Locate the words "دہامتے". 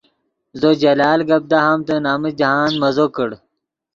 1.51-1.95